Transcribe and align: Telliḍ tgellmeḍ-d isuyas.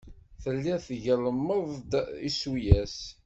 Telliḍ 0.43 0.77
tgellmeḍ-d 0.87 1.91
isuyas. 2.27 2.97